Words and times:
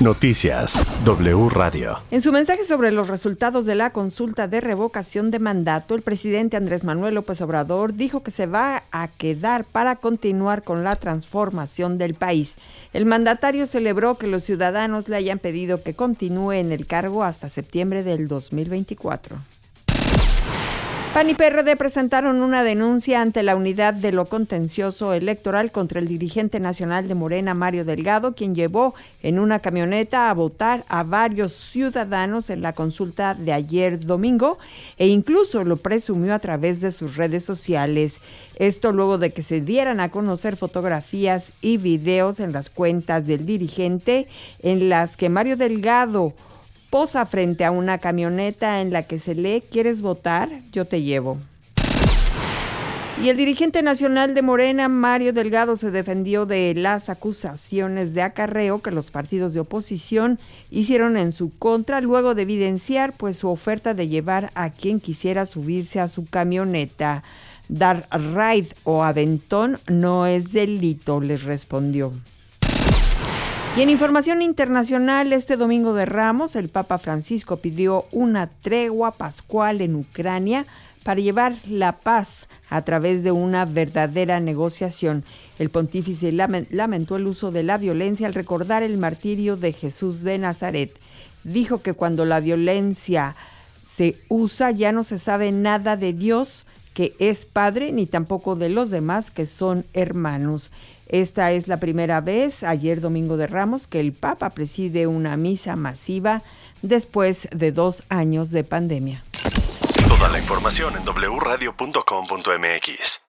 Noticias 0.00 1.04
W 1.04 1.48
Radio. 1.48 1.98
En 2.10 2.20
su 2.20 2.30
mensaje 2.32 2.62
sobre 2.62 2.92
los 2.92 3.08
resultados 3.08 3.66
de 3.66 3.74
la 3.74 3.90
consulta 3.90 4.46
de 4.46 4.60
revocación 4.60 5.30
de 5.30 5.38
mandato, 5.38 5.94
el 5.94 6.02
presidente 6.02 6.56
Andrés 6.56 6.84
Manuel 6.84 7.16
López 7.16 7.40
Obrador 7.40 7.94
dijo 7.94 8.22
que 8.22 8.30
se 8.30 8.46
va 8.46 8.84
a 8.92 9.08
quedar 9.08 9.64
para 9.64 9.96
continuar 9.96 10.62
con 10.62 10.84
la 10.84 10.96
transformación 10.96 11.98
del 11.98 12.14
país. 12.14 12.54
El 12.92 13.06
mandatario 13.06 13.66
celebró 13.66 14.14
que 14.16 14.28
los 14.28 14.44
ciudadanos 14.44 15.08
le 15.08 15.16
hayan 15.16 15.40
pedido 15.40 15.82
que 15.82 15.94
continúe 15.94 16.52
en 16.52 16.70
el 16.70 16.86
cargo 16.86 17.24
hasta 17.24 17.48
septiembre 17.48 18.04
del 18.04 18.28
2024. 18.28 19.36
PAN 21.18 21.30
y 21.30 21.34
PRD 21.34 21.74
presentaron 21.74 22.42
una 22.42 22.62
denuncia 22.62 23.20
ante 23.20 23.42
la 23.42 23.56
unidad 23.56 23.92
de 23.92 24.12
lo 24.12 24.26
contencioso 24.26 25.14
electoral 25.14 25.72
contra 25.72 25.98
el 25.98 26.06
dirigente 26.06 26.60
nacional 26.60 27.08
de 27.08 27.16
Morena, 27.16 27.54
Mario 27.54 27.84
Delgado, 27.84 28.36
quien 28.36 28.54
llevó 28.54 28.94
en 29.24 29.40
una 29.40 29.58
camioneta 29.58 30.30
a 30.30 30.34
votar 30.34 30.84
a 30.86 31.02
varios 31.02 31.54
ciudadanos 31.54 32.50
en 32.50 32.62
la 32.62 32.72
consulta 32.72 33.34
de 33.34 33.52
ayer 33.52 33.98
domingo 33.98 34.58
e 34.96 35.08
incluso 35.08 35.64
lo 35.64 35.76
presumió 35.78 36.36
a 36.36 36.38
través 36.38 36.80
de 36.80 36.92
sus 36.92 37.16
redes 37.16 37.42
sociales. 37.42 38.20
Esto 38.54 38.92
luego 38.92 39.18
de 39.18 39.32
que 39.32 39.42
se 39.42 39.60
dieran 39.60 39.98
a 39.98 40.12
conocer 40.12 40.56
fotografías 40.56 41.50
y 41.60 41.78
videos 41.78 42.38
en 42.38 42.52
las 42.52 42.70
cuentas 42.70 43.26
del 43.26 43.44
dirigente 43.44 44.28
en 44.62 44.88
las 44.88 45.16
que 45.16 45.28
Mario 45.28 45.56
Delgado 45.56 46.32
posa 46.90 47.26
frente 47.26 47.64
a 47.64 47.70
una 47.70 47.98
camioneta 47.98 48.80
en 48.80 48.92
la 48.92 49.02
que 49.02 49.18
se 49.18 49.34
lee 49.34 49.62
¿Quieres 49.70 50.02
votar? 50.02 50.50
Yo 50.72 50.84
te 50.84 51.02
llevo. 51.02 51.38
Y 53.20 53.30
el 53.30 53.36
dirigente 53.36 53.82
nacional 53.82 54.32
de 54.32 54.42
Morena, 54.42 54.88
Mario 54.88 55.32
Delgado, 55.32 55.76
se 55.76 55.90
defendió 55.90 56.46
de 56.46 56.72
las 56.76 57.08
acusaciones 57.08 58.14
de 58.14 58.22
acarreo 58.22 58.80
que 58.80 58.92
los 58.92 59.10
partidos 59.10 59.52
de 59.52 59.60
oposición 59.60 60.38
hicieron 60.70 61.16
en 61.16 61.32
su 61.32 61.50
contra 61.58 62.00
luego 62.00 62.36
de 62.36 62.42
evidenciar 62.42 63.12
pues 63.16 63.38
su 63.38 63.48
oferta 63.48 63.92
de 63.92 64.06
llevar 64.06 64.52
a 64.54 64.70
quien 64.70 65.00
quisiera 65.00 65.46
subirse 65.46 65.98
a 65.98 66.06
su 66.06 66.26
camioneta. 66.26 67.24
Dar 67.68 68.06
raid 68.10 68.66
o 68.84 69.02
aventón 69.02 69.80
no 69.88 70.28
es 70.28 70.52
delito, 70.52 71.20
les 71.20 71.42
respondió. 71.42 72.12
Y 73.78 73.82
en 73.82 73.90
información 73.90 74.42
internacional, 74.42 75.32
este 75.32 75.56
domingo 75.56 75.94
de 75.94 76.04
Ramos, 76.04 76.56
el 76.56 76.68
Papa 76.68 76.98
Francisco 76.98 77.58
pidió 77.58 78.06
una 78.10 78.48
tregua 78.48 79.12
pascual 79.12 79.80
en 79.82 79.94
Ucrania 79.94 80.66
para 81.04 81.20
llevar 81.20 81.54
la 81.68 81.92
paz 81.92 82.48
a 82.70 82.82
través 82.82 83.22
de 83.22 83.30
una 83.30 83.66
verdadera 83.66 84.40
negociación. 84.40 85.22
El 85.60 85.70
pontífice 85.70 86.32
lamentó 86.32 87.14
el 87.14 87.28
uso 87.28 87.52
de 87.52 87.62
la 87.62 87.78
violencia 87.78 88.26
al 88.26 88.34
recordar 88.34 88.82
el 88.82 88.98
martirio 88.98 89.56
de 89.56 89.72
Jesús 89.72 90.24
de 90.24 90.38
Nazaret. 90.38 90.98
Dijo 91.44 91.80
que 91.80 91.92
cuando 91.92 92.24
la 92.24 92.40
violencia 92.40 93.36
se 93.84 94.16
usa 94.28 94.72
ya 94.72 94.90
no 94.90 95.04
se 95.04 95.20
sabe 95.20 95.52
nada 95.52 95.96
de 95.96 96.12
Dios 96.14 96.66
que 96.98 97.14
es 97.20 97.46
Padre 97.46 97.92
ni 97.92 98.06
tampoco 98.06 98.56
de 98.56 98.70
los 98.70 98.90
demás 98.90 99.30
que 99.30 99.46
son 99.46 99.86
hermanos. 99.92 100.72
Esta 101.06 101.52
es 101.52 101.68
la 101.68 101.76
primera 101.76 102.20
vez, 102.20 102.64
ayer 102.64 103.00
domingo 103.00 103.36
de 103.36 103.46
Ramos, 103.46 103.86
que 103.86 104.00
el 104.00 104.12
Papa 104.12 104.50
preside 104.50 105.06
una 105.06 105.36
misa 105.36 105.76
masiva 105.76 106.42
después 106.82 107.46
de 107.52 107.70
dos 107.70 108.02
años 108.08 108.50
de 108.50 108.64
pandemia. 108.64 109.22
Toda 110.08 110.28
la 110.28 110.40
información 110.40 110.94
en 110.96 111.04
wradio.com.mx. 111.04 113.27